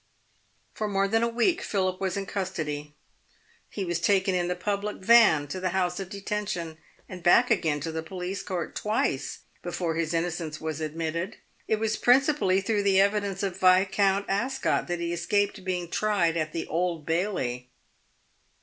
[0.73, 2.95] For more than a week Philip was in custody.
[3.69, 7.79] He was taken in the public van to the House of Detention and back again
[7.81, 11.37] to the police court twice before his innocence was admitted.
[11.67, 16.35] It was prin cipally through the evidence of Viscount Ascot that he escaped being tried
[16.35, 17.69] at the Old Bailey.